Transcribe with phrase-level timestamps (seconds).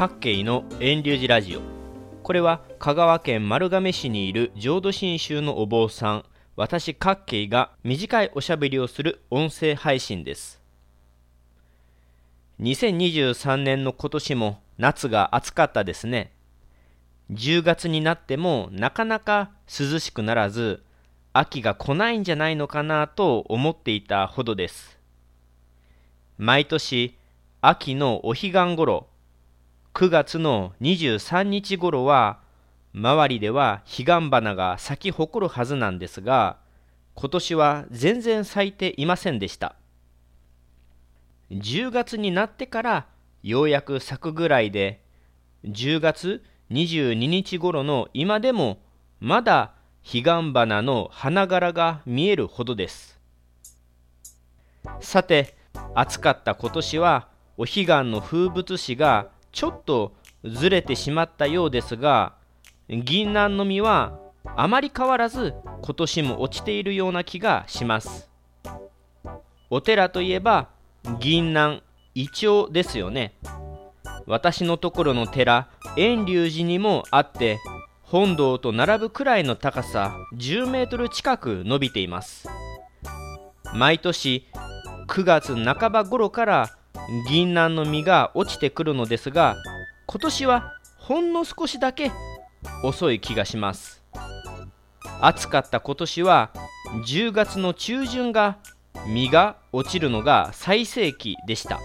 [0.00, 1.60] 各系の遠流寺ラジオ。
[2.22, 6.24] これは香川県丸亀市にいる浄土真宗のお坊さん
[6.56, 10.58] 私各系が短いおしゃべりをする音声配信です。
[12.60, 16.32] 2023年の今年も夏が暑かったですね。
[17.30, 20.82] 10月になってもなかなか涼しくならず
[21.34, 24.98] 秋が来ないんじゃないのかなと思っていたほどです。
[26.38, 27.18] 毎年
[27.60, 29.09] 秋のお彼岸頃
[29.92, 32.38] 9月の23日頃は
[32.94, 36.58] 周りでは彼岸花が咲き誇るはずなんですが
[37.14, 39.74] 今年は全然咲いていませんでした。
[41.50, 43.06] 10月になってから
[43.42, 45.02] ようやく咲くぐらいで
[45.64, 48.78] 10月22日頃の今でも
[49.18, 53.18] まだ彼岸花の花柄が見えるほどです。
[55.00, 55.56] さて
[55.94, 60.12] 暑かった今年はお彼岸の風物詩がちょっと
[60.44, 62.34] ずれてしまったようですが
[62.88, 64.18] 銀杏の実は
[64.56, 68.28] あまり変わらず今年も落ちているような気がします。
[69.68, 70.68] お寺といえば
[71.20, 71.82] 銀杏
[72.14, 73.34] イチョウですよね。
[74.26, 77.58] 私のところの寺遠隆寺にもあって
[78.02, 82.48] 本堂と並ぶくらいの高さ10メートル近く伸びています。
[83.74, 84.46] 毎年
[85.06, 86.70] 9月半ば頃から
[87.28, 89.56] 銀杏の実が落ちてくるのですが
[90.06, 92.12] 今年はほんの少しだけ
[92.84, 94.02] 遅い気がします。
[95.20, 96.50] 暑かった今年は
[97.06, 98.58] 10月の中旬が
[99.06, 101.80] 実が落ちるのが最盛期でした。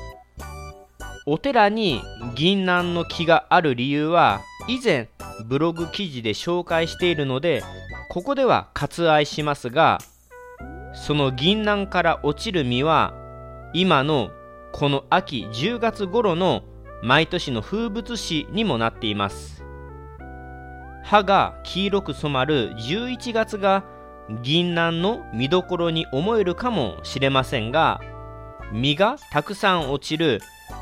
[1.26, 2.04] お寺に
[2.36, 5.10] 銀杏の木がある理由は以前
[5.46, 7.64] ブログ記事で紹介しているので
[8.10, 10.00] ここでは割愛しますが
[10.94, 13.14] その銀杏から落ちる実は
[13.74, 14.30] 今の
[14.78, 16.64] この秋10月頃の
[17.02, 19.64] 毎年の風物詩にもなっています。
[21.02, 23.86] 葉が黄色く染まる11月が
[24.44, 28.02] 銀杏の見どころに思えるかもしれませんが
[28.74, 30.42] 実がたくさん落ちる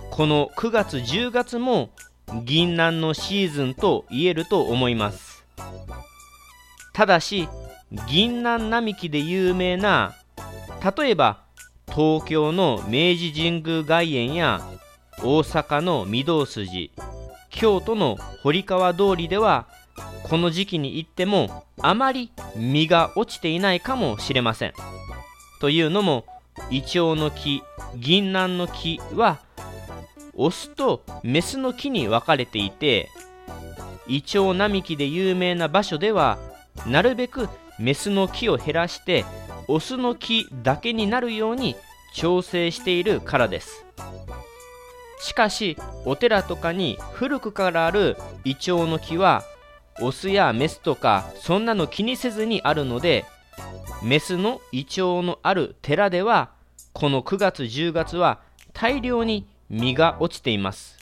[0.10, 1.92] この9月10月も
[2.46, 5.46] 銀杏のシーズンと言えると思います。
[6.94, 7.48] ただし
[8.08, 10.16] 銀杏並木で有名な
[10.98, 11.43] 例えば
[11.96, 14.62] 東京の明治神宮外苑や
[15.20, 16.92] 大阪の御堂筋
[17.52, 19.68] 京都の堀川通りでは
[20.24, 24.74] この時期に行ってもあまり実が落ちていないかもしれません。
[25.60, 26.26] というのも
[26.72, 27.62] イチョウの木
[27.96, 29.40] 銀杏の木は
[30.36, 33.10] オスとメスの木に分かれていて
[34.08, 36.40] イチョウ並木で有名な場所では
[36.88, 37.50] なるべく
[37.80, 39.26] メスの木を減らして
[39.68, 41.76] オスの木だけになるように
[42.14, 43.86] 調整しているからです。
[45.22, 49.44] しかしお寺とかに古くからあるイチョウの木は
[50.02, 53.26] オスやメスとかそんなの気にせずにあるので
[54.04, 56.52] メスのイチョウのある寺では
[56.92, 58.42] この9月10月は
[58.74, 61.00] 大量に実が落ちています。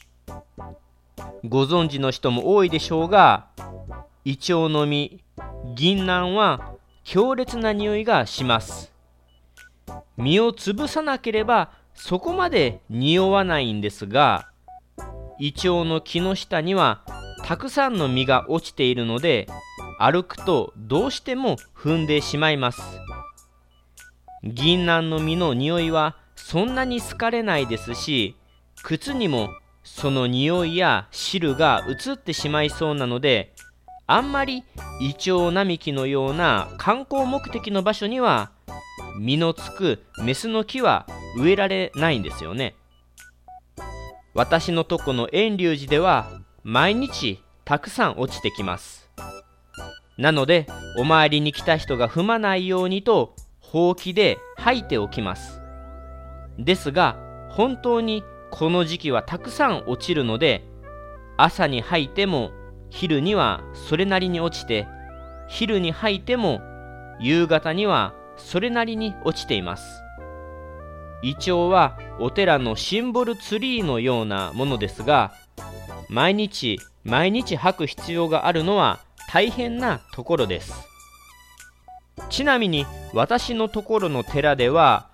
[1.44, 3.46] ご存知の人も多いでしょうが
[4.24, 5.18] イチョウの実
[5.74, 6.71] 銀杏は
[7.04, 8.92] 強烈な匂いがします。
[10.16, 14.48] 実を潰さなければそこまで匂わないんですが
[15.38, 17.02] イチョウの木の下には
[17.44, 19.48] たくさんの実が落ちているので
[19.98, 22.82] 歩くとどうしても踏んでしまいます。
[24.44, 28.36] 銀杏の実の匂いはそんなに好かれないですし
[28.82, 29.48] 靴にも
[29.84, 33.54] その匂いや汁が移ってしまいそうなので
[34.06, 34.64] あんまり
[35.00, 38.50] イチョウ並木のような観光目的の場所には
[39.18, 42.74] 実のつくメスの木は植えられないんですよね。
[44.34, 46.30] 私のとこの遠隆寺では
[46.64, 49.10] 毎日たくさん落ちてきます。
[50.18, 50.66] なので
[50.98, 55.60] お参りに来た人が踏まないようにとほうきで吐いておきます。
[56.58, 57.16] ですが
[57.50, 60.64] 本当にこの時期はたくさん落ちるので
[61.36, 62.50] 朝に吐いても
[62.92, 64.86] 昼にはそれなりに落ちて
[65.48, 66.60] 昼に吐いても
[67.20, 70.02] 夕方にはそれなりに落ちています。
[71.22, 75.32] イチョウはお寺のシンボルツリーのようなものですが
[76.08, 79.00] 毎日毎日吐く必要があるのは
[79.30, 80.74] 大変なところです。
[82.28, 82.84] ちなみに
[83.14, 85.08] 私のところの寺では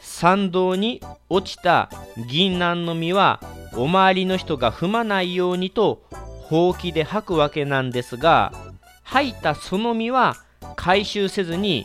[0.00, 1.90] 参道に落ちた
[2.28, 3.40] 銀杏の実は
[3.74, 6.04] お周りの人が踏まないようにと
[6.48, 8.52] ほうきで吐くわけなんですが
[9.02, 10.36] 吐いたその実は
[10.76, 11.84] 回収せずに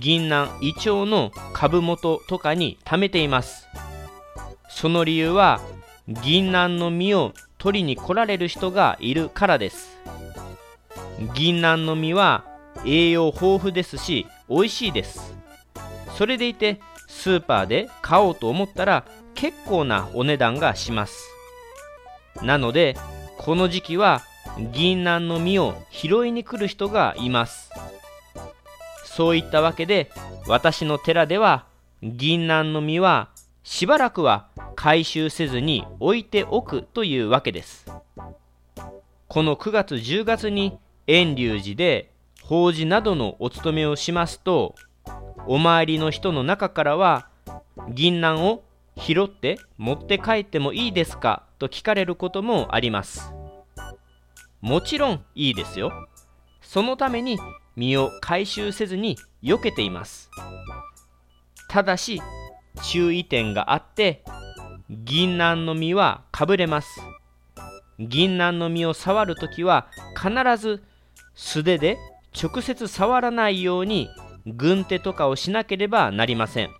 [0.00, 3.66] 銀杏イチョウの株元とかに貯めています。
[4.68, 5.60] その理由は
[6.06, 9.98] 銀杏の実を取りに来られる人がいるからです。
[11.34, 12.44] 銀杏の実は
[12.84, 15.34] 栄養豊富ですし美味しいです。
[16.16, 19.04] それでいてスーパーで買おうと思ったら
[19.34, 21.28] 結構なお値段がします。
[22.42, 22.96] なので
[23.42, 24.20] この時期は
[24.70, 27.70] 銀杏の実を拾いに来る人がいます。
[29.06, 30.10] そういったわけで
[30.46, 31.64] 私の寺では
[32.02, 33.30] 銀杏の実は
[33.62, 37.86] しばらくは回収せずに置いておくというわけです。
[39.26, 42.10] この9月10月に遠隆寺で
[42.42, 44.74] 法事などのお勤めをしますと
[45.46, 47.28] お参りの人の中からは
[47.88, 48.62] 銀杏を
[48.98, 53.32] 拾って持って帰ってもいいですかと聞かれることもあります。
[54.60, 55.92] もちろんいいですよ。
[56.60, 57.38] そのために
[57.76, 60.30] 身を回収せずに避けています。
[61.68, 62.20] ただし
[62.82, 64.24] 注意点があって
[64.88, 67.00] 銀杏の実はかぶれます。
[67.98, 70.82] 銀杏の実を触るときは必ず
[71.34, 71.98] 素手で
[72.34, 74.08] 直接触らないように
[74.46, 76.70] 軍手とかをしなければなりません。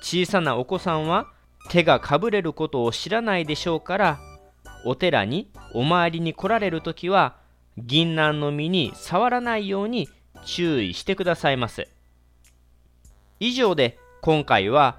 [0.00, 1.26] 小さなお子さんは
[1.68, 4.20] 手がかぶれることを知らないでしょうから
[4.84, 7.36] お寺にお参りに来られるときは
[7.76, 10.08] 銀杏の実に触らないように
[10.44, 11.88] 注意してくださいませ
[13.40, 14.98] 以上で今回は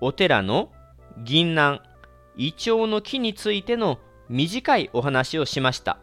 [0.00, 0.70] お寺の
[1.18, 1.80] 銀杏
[2.36, 3.98] イチョウの木についての
[4.28, 5.98] 短いお話をしました。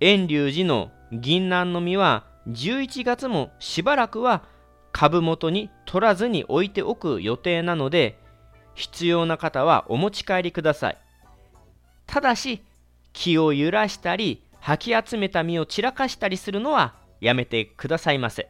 [0.00, 4.44] 遠隆寺の銀杏の実は11月もしばらくは
[4.92, 8.18] 株元に取らずに置いておく予定なので
[8.76, 10.98] 必要な方はお持ち帰りください。
[12.06, 12.62] ただし
[13.12, 18.48] 気を揺らしたり吐き集めた実を散らかしたりするのはやめてくださいませ。